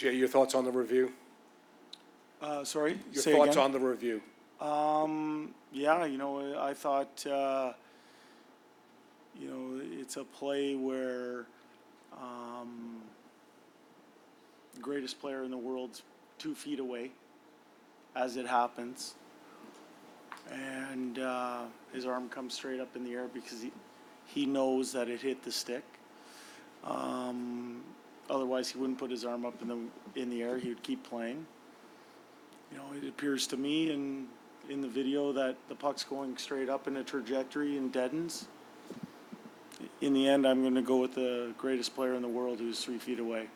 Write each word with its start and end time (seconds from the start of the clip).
Jay, 0.00 0.14
your 0.14 0.28
thoughts 0.28 0.54
on 0.54 0.64
the 0.64 0.70
review? 0.72 1.12
Uh, 2.40 2.64
sorry? 2.64 2.98
Your 3.12 3.22
Say 3.22 3.32
thoughts 3.32 3.50
again? 3.50 3.64
on 3.64 3.72
the 3.72 3.78
review? 3.78 4.22
Um, 4.58 5.50
yeah, 5.74 6.06
you 6.06 6.16
know, 6.16 6.58
I 6.58 6.72
thought, 6.72 7.26
uh, 7.26 7.74
you 9.38 9.48
know, 9.50 9.80
it's 10.00 10.16
a 10.16 10.24
play 10.24 10.74
where, 10.74 11.44
um, 12.18 13.02
the 14.72 14.80
greatest 14.80 15.20
player 15.20 15.44
in 15.44 15.50
the 15.50 15.58
world's 15.58 16.00
two 16.38 16.54
feet 16.54 16.80
away 16.80 17.10
as 18.16 18.38
it 18.38 18.46
happens. 18.46 19.16
And, 20.50 21.18
uh, 21.18 21.64
his 21.92 22.06
arm 22.06 22.30
comes 22.30 22.54
straight 22.54 22.80
up 22.80 22.96
in 22.96 23.04
the 23.04 23.12
air 23.12 23.28
because 23.34 23.60
he, 23.60 23.70
he 24.24 24.46
knows 24.46 24.92
that 24.92 25.10
it 25.10 25.20
hit 25.20 25.42
the 25.42 25.52
stick. 25.52 25.84
Um, 26.84 27.82
otherwise 28.30 28.70
he 28.70 28.78
wouldn't 28.78 28.98
put 28.98 29.10
his 29.10 29.24
arm 29.24 29.44
up 29.44 29.60
in 29.60 29.68
the, 29.68 30.20
in 30.20 30.30
the 30.30 30.42
air, 30.42 30.58
he 30.58 30.68
would 30.68 30.82
keep 30.82 31.02
playing. 31.02 31.46
You 32.72 32.78
know, 32.78 32.84
it 32.96 33.08
appears 33.08 33.46
to 33.48 33.56
me 33.56 33.90
in, 33.90 34.26
in 34.68 34.80
the 34.80 34.88
video 34.88 35.32
that 35.32 35.56
the 35.68 35.74
puck's 35.74 36.04
going 36.04 36.36
straight 36.36 36.68
up 36.68 36.86
in 36.86 36.96
a 36.96 37.04
trajectory 37.04 37.76
and 37.76 37.92
deadens. 37.92 38.46
In 40.00 40.14
the 40.14 40.28
end, 40.28 40.46
I'm 40.46 40.62
gonna 40.62 40.82
go 40.82 40.96
with 40.96 41.14
the 41.14 41.52
greatest 41.58 41.94
player 41.94 42.14
in 42.14 42.22
the 42.22 42.28
world 42.28 42.58
who's 42.58 42.82
three 42.84 42.98
feet 42.98 43.18
away. 43.18 43.48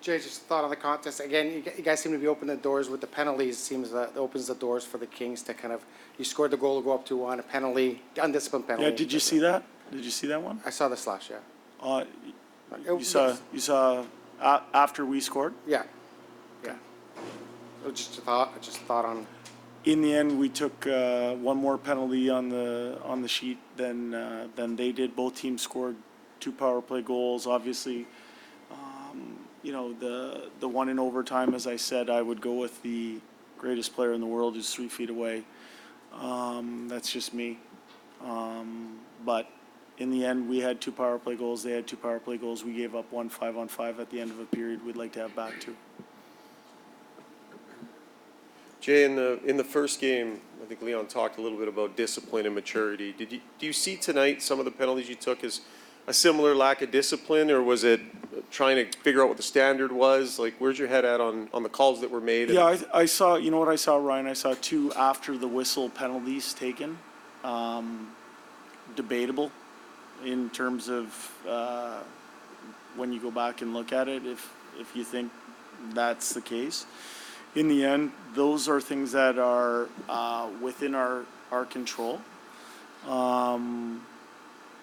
Jay, 0.00 0.16
just 0.18 0.42
a 0.42 0.44
thought 0.44 0.64
on 0.64 0.70
the 0.70 0.76
contest. 0.76 1.20
Again, 1.20 1.52
you 1.52 1.60
gu- 1.60 1.72
you 1.76 1.82
guys 1.82 2.00
seem 2.00 2.12
to 2.12 2.18
be 2.18 2.28
opening 2.28 2.54
the 2.54 2.62
doors 2.62 2.88
with 2.88 3.00
the 3.00 3.06
penalties. 3.06 3.56
It 3.56 3.62
Seems 3.62 3.90
that 3.90 4.10
it 4.10 4.16
opens 4.16 4.46
the 4.46 4.54
doors 4.54 4.84
for 4.84 4.96
the 4.96 5.06
Kings 5.06 5.42
to 5.42 5.54
kind 5.54 5.74
of, 5.74 5.84
you 6.18 6.24
scored 6.24 6.52
the 6.52 6.56
goal 6.56 6.80
to 6.80 6.84
go 6.84 6.94
up 6.94 7.04
to 7.06 7.16
one, 7.16 7.40
a 7.40 7.42
penalty, 7.42 8.02
undisciplined 8.16 8.66
penalty. 8.66 8.90
Yeah, 8.90 8.96
did 8.96 9.12
you 9.12 9.18
see 9.18 9.38
that? 9.40 9.64
Did 9.90 10.04
you 10.04 10.10
see 10.10 10.28
that 10.28 10.40
one? 10.40 10.60
I 10.64 10.70
saw 10.70 10.88
the 10.88 10.96
slash, 10.96 11.30
yeah. 11.30 11.38
Uh, 11.82 12.04
you 12.86 13.04
saw, 13.04 13.36
you 13.52 13.60
saw, 13.60 14.04
a- 14.40 14.62
after 14.74 15.04
we 15.04 15.20
scored? 15.20 15.54
Yeah, 15.66 15.84
yeah. 16.64 16.76
So 17.84 17.90
Just 17.90 18.18
a 18.18 18.20
thought, 18.22 18.60
just 18.62 18.76
a 18.78 18.80
thought 18.80 19.04
on, 19.04 19.26
In 19.84 20.02
the 20.02 20.12
end, 20.14 20.38
we 20.38 20.48
took, 20.48 20.86
uh, 20.86 21.34
one 21.34 21.56
more 21.56 21.78
penalty 21.78 22.28
on 22.28 22.48
the, 22.48 22.98
on 23.04 23.22
the 23.22 23.28
sheet 23.28 23.58
than, 23.76 24.14
uh, 24.14 24.48
than 24.56 24.76
they 24.76 24.92
did. 24.92 25.14
Both 25.16 25.36
teams 25.36 25.62
scored 25.62 25.96
two 26.40 26.52
power 26.52 26.80
play 26.82 27.02
goals. 27.02 27.46
Obviously, 27.46 28.06
um, 28.70 29.38
you 29.62 29.72
know, 29.72 29.92
the, 29.94 30.50
the 30.60 30.68
one 30.68 30.88
in 30.88 30.98
overtime, 30.98 31.54
as 31.54 31.66
I 31.66 31.76
said, 31.76 32.10
I 32.10 32.20
would 32.22 32.40
go 32.40 32.52
with 32.54 32.82
the 32.82 33.18
greatest 33.56 33.94
player 33.94 34.12
in 34.12 34.20
the 34.20 34.26
world 34.26 34.54
who's 34.54 34.72
three 34.72 34.88
feet 34.88 35.10
away. 35.10 35.44
Um, 36.14 36.86
that's 36.88 37.10
just 37.12 37.32
me. 37.34 37.58
Um, 38.24 38.98
but 39.24 39.48
in 39.98 40.10
the 40.10 40.24
end, 40.24 40.48
we 40.48 40.60
had 40.60 40.80
two 40.80 40.92
power 40.92 41.18
play 41.18 41.34
goals. 41.34 41.62
They 41.62 41.72
had 41.72 41.86
two 41.86 41.96
power 41.96 42.20
play 42.20 42.36
goals. 42.36 42.64
We 42.64 42.72
gave 42.72 42.94
up 42.94 43.10
one 43.12 43.28
five 43.28 43.56
on 43.56 43.68
five 43.68 44.00
at 44.00 44.10
the 44.10 44.20
end 44.20 44.30
of 44.30 44.38
a 44.40 44.44
period. 44.44 44.84
We'd 44.84 44.96
like 44.96 45.12
to 45.12 45.20
have 45.20 45.34
back 45.34 45.60
two. 45.60 45.76
Jay, 48.80 49.04
in 49.04 49.16
the, 49.16 49.40
in 49.44 49.56
the 49.56 49.64
first 49.64 50.00
game, 50.00 50.40
I 50.62 50.66
think 50.66 50.80
Leon 50.82 51.08
talked 51.08 51.38
a 51.38 51.42
little 51.42 51.58
bit 51.58 51.66
about 51.66 51.96
discipline 51.96 52.46
and 52.46 52.54
maturity. 52.54 53.12
Did 53.12 53.32
you, 53.32 53.40
do 53.58 53.66
you 53.66 53.72
see 53.72 53.96
tonight 53.96 54.40
some 54.40 54.60
of 54.60 54.64
the 54.64 54.70
penalties 54.70 55.08
you 55.08 55.16
took 55.16 55.42
as 55.42 55.62
a 56.06 56.12
similar 56.14 56.54
lack 56.54 56.80
of 56.80 56.92
discipline, 56.92 57.50
or 57.50 57.60
was 57.60 57.82
it 57.82 58.00
trying 58.50 58.76
to 58.76 58.98
figure 59.00 59.20
out 59.20 59.28
what 59.28 59.36
the 59.36 59.42
standard 59.42 59.90
was? 59.90 60.38
Like, 60.38 60.54
where's 60.58 60.78
your 60.78 60.88
head 60.88 61.04
at 61.04 61.20
on, 61.20 61.48
on 61.52 61.64
the 61.64 61.68
calls 61.68 62.00
that 62.00 62.10
were 62.10 62.20
made? 62.20 62.50
Yeah, 62.50 62.64
I, 62.64 62.78
I 62.94 63.04
saw, 63.04 63.34
you 63.34 63.50
know 63.50 63.58
what 63.58 63.68
I 63.68 63.76
saw, 63.76 63.96
Ryan? 63.96 64.28
I 64.28 64.32
saw 64.32 64.54
two 64.60 64.92
after 64.94 65.36
the 65.36 65.48
whistle 65.48 65.90
penalties 65.90 66.54
taken. 66.54 66.98
Um, 67.42 68.12
debatable 68.96 69.50
in 70.24 70.50
terms 70.50 70.88
of, 70.88 71.32
uh, 71.48 72.00
when 72.96 73.12
you 73.12 73.20
go 73.20 73.30
back 73.30 73.62
and 73.62 73.74
look 73.74 73.92
at 73.92 74.08
it, 74.08 74.26
if, 74.26 74.54
if 74.78 74.94
you 74.94 75.04
think 75.04 75.30
that's 75.92 76.34
the 76.34 76.40
case. 76.40 76.86
In 77.54 77.68
the 77.68 77.84
end, 77.84 78.12
those 78.34 78.68
are 78.68 78.80
things 78.80 79.12
that 79.12 79.38
are, 79.38 79.88
uh, 80.08 80.48
within 80.60 80.94
our, 80.94 81.24
our 81.50 81.64
control. 81.64 82.20
Um, 83.06 84.02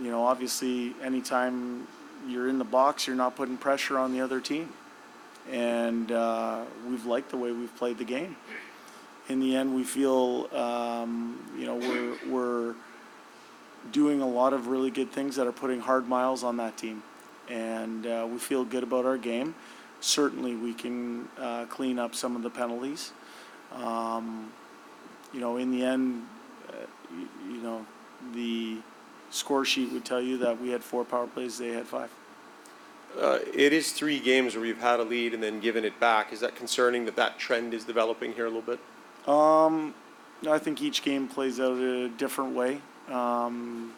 you 0.00 0.10
know, 0.10 0.24
obviously, 0.24 0.94
anytime 1.02 1.86
you're 2.26 2.48
in 2.48 2.58
the 2.58 2.64
box, 2.64 3.06
you're 3.06 3.16
not 3.16 3.36
putting 3.36 3.56
pressure 3.56 3.98
on 3.98 4.12
the 4.12 4.20
other 4.20 4.40
team 4.40 4.72
and 5.50 6.10
uh, 6.10 6.64
we've 6.88 7.06
liked 7.06 7.30
the 7.30 7.36
way 7.36 7.52
we've 7.52 7.74
played 7.76 7.98
the 7.98 8.04
game. 8.04 8.36
In 9.28 9.40
the 9.40 9.56
end, 9.56 9.74
we 9.74 9.84
feel 9.84 10.48
um, 10.54 11.38
you 11.58 11.66
know 11.66 11.76
we're 11.76 12.16
we're 12.28 12.74
doing 13.92 14.20
a 14.20 14.28
lot 14.28 14.52
of 14.52 14.68
really 14.68 14.90
good 14.90 15.10
things 15.10 15.36
that 15.36 15.46
are 15.46 15.52
putting 15.52 15.80
hard 15.80 16.08
miles 16.08 16.42
on 16.44 16.56
that 16.58 16.76
team, 16.76 17.02
and 17.48 18.06
uh, 18.06 18.26
we 18.30 18.38
feel 18.38 18.64
good 18.64 18.82
about 18.82 19.04
our 19.04 19.18
game. 19.18 19.54
Certainly, 20.00 20.56
we 20.56 20.74
can 20.74 21.28
uh, 21.38 21.66
clean 21.66 21.98
up 21.98 22.14
some 22.14 22.36
of 22.36 22.42
the 22.42 22.50
penalties. 22.50 23.12
Um, 23.72 24.52
you 25.32 25.40
know, 25.40 25.56
in 25.56 25.70
the 25.70 25.84
end, 25.84 26.26
uh, 26.68 26.72
you, 27.12 27.54
you 27.54 27.62
know, 27.62 27.84
the 28.34 28.78
score 29.30 29.64
sheet 29.64 29.92
would 29.92 30.04
tell 30.04 30.20
you 30.20 30.38
that 30.38 30.60
we 30.60 30.70
had 30.70 30.82
four 30.82 31.04
power 31.04 31.26
plays, 31.26 31.58
they 31.58 31.68
had 31.68 31.86
five. 31.86 32.10
Uh, 33.20 33.38
it 33.54 33.72
is 33.72 33.92
three 33.92 34.20
games 34.20 34.54
where 34.56 34.66
you've 34.66 34.80
had 34.80 35.00
a 35.00 35.02
lead 35.02 35.32
and 35.32 35.42
then 35.42 35.58
given 35.60 35.84
it 35.84 35.98
back. 35.98 36.32
Is 36.32 36.40
that 36.40 36.54
concerning 36.54 37.06
that 37.06 37.16
that 37.16 37.38
trend 37.38 37.72
is 37.72 37.84
developing 37.84 38.32
here 38.32 38.44
a 38.44 38.50
little 38.50 38.62
bit? 38.62 38.78
Um, 39.28 39.94
I 40.48 40.58
think 40.58 40.82
each 40.82 41.02
game 41.02 41.26
plays 41.26 41.58
out 41.58 41.78
a 41.78 42.08
different 42.08 42.54
way. 42.54 42.80
Um, 43.08 43.92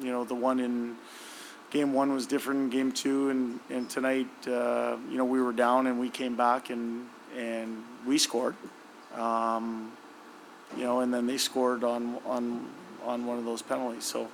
you 0.00 0.10
know, 0.10 0.24
the 0.24 0.34
one 0.34 0.60
in 0.60 0.96
game 1.70 1.92
one 1.94 2.12
was 2.12 2.26
different 2.26 2.70
game 2.70 2.92
two, 2.92 3.30
and, 3.30 3.58
and 3.70 3.88
tonight, 3.88 4.28
uh, 4.46 4.96
you 5.10 5.16
know, 5.16 5.24
we 5.24 5.40
were 5.40 5.52
down 5.52 5.86
and 5.86 5.98
we 5.98 6.10
came 6.10 6.36
back 6.36 6.70
and, 6.70 7.08
and 7.36 7.82
we 8.06 8.18
scored. 8.18 8.54
Um, 9.16 9.92
you 10.76 10.84
know, 10.84 11.00
and 11.00 11.12
then 11.12 11.26
they 11.26 11.38
scored 11.38 11.82
on, 11.84 12.18
on, 12.26 12.68
on 13.04 13.26
one 13.26 13.38
of 13.38 13.44
those 13.44 13.62
penalties. 13.62 14.04
So 14.04 14.26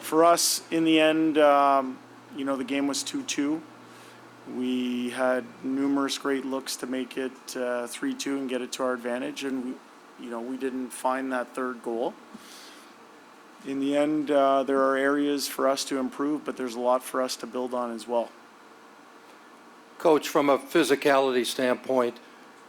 for 0.00 0.24
us, 0.24 0.62
in 0.70 0.84
the 0.84 1.00
end, 1.00 1.38
um, 1.38 1.98
you 2.36 2.44
know, 2.44 2.56
the 2.56 2.64
game 2.64 2.86
was 2.86 3.02
2 3.02 3.22
2. 3.24 3.60
We 4.56 5.10
had 5.10 5.44
numerous 5.64 6.18
great 6.18 6.44
looks 6.44 6.76
to 6.76 6.86
make 6.86 7.18
it 7.18 7.32
uh, 7.56 7.88
3-2 7.88 8.26
and 8.38 8.48
get 8.48 8.62
it 8.62 8.70
to 8.72 8.84
our 8.84 8.92
advantage, 8.92 9.42
and 9.42 9.64
we, 9.64 10.24
you 10.24 10.30
know, 10.30 10.40
we 10.40 10.56
didn't 10.56 10.90
find 10.90 11.32
that 11.32 11.52
third 11.54 11.82
goal. 11.82 12.14
In 13.64 13.80
the 13.80 13.96
end, 13.96 14.30
uh, 14.30 14.62
there 14.62 14.80
are 14.80 14.96
areas 14.96 15.48
for 15.48 15.68
us 15.68 15.84
to 15.86 15.98
improve, 15.98 16.44
but 16.44 16.56
there's 16.56 16.74
a 16.74 16.80
lot 16.80 17.02
for 17.02 17.22
us 17.22 17.36
to 17.36 17.46
build 17.46 17.74
on 17.74 17.92
as 17.92 18.06
well. 18.06 18.30
Coach, 19.98 20.28
from 20.28 20.50
a 20.50 20.58
physicality 20.58 21.44
standpoint, 21.44 22.18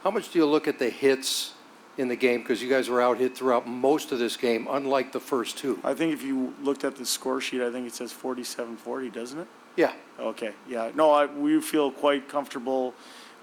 how 0.03 0.11
much 0.11 0.31
do 0.31 0.39
you 0.39 0.45
look 0.45 0.67
at 0.67 0.79
the 0.79 0.89
hits 0.89 1.53
in 1.97 2.07
the 2.07 2.15
game? 2.15 2.41
Because 2.41 2.63
you 2.63 2.69
guys 2.69 2.89
were 2.89 3.01
out 3.01 3.17
hit 3.17 3.37
throughout 3.37 3.67
most 3.67 4.11
of 4.11 4.19
this 4.19 4.37
game, 4.37 4.67
unlike 4.69 5.11
the 5.11 5.19
first 5.19 5.57
two. 5.57 5.79
I 5.83 5.93
think 5.93 6.13
if 6.13 6.23
you 6.23 6.53
looked 6.63 6.83
at 6.83 6.95
the 6.95 7.05
score 7.05 7.41
sheet, 7.41 7.61
I 7.61 7.71
think 7.71 7.85
it 7.85 7.93
says 7.93 8.13
47-40, 8.13 9.13
doesn't 9.13 9.39
it? 9.39 9.47
Yeah, 9.75 9.91
Okay, 10.19 10.53
yeah, 10.67 10.89
no, 10.95 11.11
I, 11.11 11.27
we 11.27 11.61
feel 11.61 11.91
quite 11.91 12.27
comfortable 12.27 12.95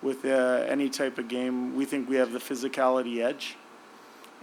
with, 0.03 0.25
uh, 0.25 0.65
any 0.66 0.88
type 0.91 1.19
of 1.19 1.28
game. 1.28 1.76
We 1.76 1.84
think 1.84 2.09
we 2.09 2.16
have 2.16 2.32
the 2.32 2.41
physicality 2.41 3.22
edge. 3.22 3.56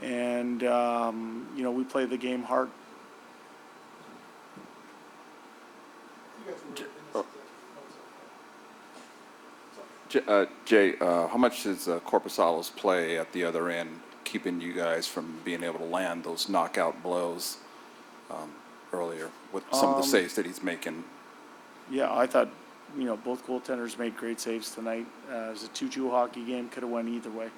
And, 0.01 0.63
um, 0.63 1.47
you 1.55 1.63
know, 1.63 1.71
we 1.71 1.83
play 1.83 2.05
the 2.05 2.17
game 2.17 2.43
hard. 2.43 2.69
J- 10.09 10.21
uh, 10.27 10.45
Jay, 10.65 10.95
uh, 10.99 11.27
how 11.27 11.37
much 11.37 11.63
does 11.63 11.87
uh, 11.87 11.99
Korpisalo's 12.01 12.69
play 12.69 13.17
at 13.17 13.31
the 13.31 13.45
other 13.45 13.69
end 13.69 14.01
keeping 14.25 14.59
you 14.59 14.73
guys 14.73 15.07
from 15.07 15.39
being 15.45 15.63
able 15.63 15.79
to 15.79 15.85
land 15.85 16.23
those 16.23 16.49
knockout 16.49 17.01
blows 17.01 17.57
um, 18.29 18.51
earlier 18.91 19.29
with 19.53 19.63
some 19.71 19.89
of 19.89 19.95
the 19.95 20.03
Um, 20.03 20.07
saves 20.09 20.35
that 20.35 20.45
he's 20.45 20.61
making? 20.61 21.03
Yeah, 21.89 22.13
I 22.13 22.27
thought, 22.27 22.49
you 22.97 23.05
know, 23.05 23.15
both 23.17 23.45
goaltenders 23.47 23.97
made 23.97 24.17
great 24.17 24.39
saves 24.39 24.71
tonight. 24.75 25.05
Uh, 25.31 25.35
it 25.35 25.51
was 25.51 25.63
a 25.63 25.67
two-two 25.69 26.09
hockey 26.09 26.43
game, 26.45 26.67
could 26.69 26.83
have 26.83 26.91
went 26.91 27.07
either 27.07 27.29
way. 27.29 27.49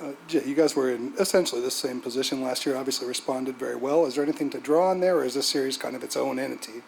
Uh, 0.00 0.12
Jay, 0.28 0.44
you 0.44 0.54
guys 0.54 0.76
were 0.76 0.90
in 0.90 1.12
essentially 1.18 1.60
the 1.60 1.70
same 1.70 2.00
position 2.00 2.42
last 2.42 2.64
year, 2.64 2.76
obviously 2.76 3.06
responded 3.06 3.56
very 3.56 3.74
well. 3.74 4.06
Is 4.06 4.14
there 4.14 4.22
anything 4.22 4.48
to 4.50 4.60
draw 4.60 4.90
on 4.90 5.00
there, 5.00 5.16
or 5.16 5.24
is 5.24 5.34
this 5.34 5.48
series 5.48 5.76
kind 5.76 5.96
of 5.96 6.04
its 6.04 6.16
own 6.16 6.38
entity? 6.38 6.82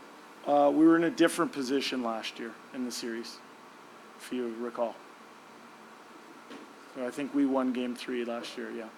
Uh, 0.46 0.70
we 0.72 0.86
were 0.86 0.96
in 0.96 1.04
a 1.04 1.10
different 1.10 1.52
position 1.52 2.02
last 2.02 2.38
year 2.38 2.52
in 2.72 2.84
the 2.84 2.92
series, 2.92 3.38
if 4.20 4.32
you 4.32 4.54
recall. 4.60 4.94
So 6.94 7.06
I 7.06 7.10
think 7.10 7.34
we 7.34 7.46
won 7.46 7.72
game 7.72 7.96
three 7.96 8.24
last 8.24 8.56
year, 8.56 8.70
yeah. 8.70 8.88